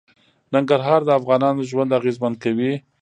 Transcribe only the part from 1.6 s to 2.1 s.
ژوند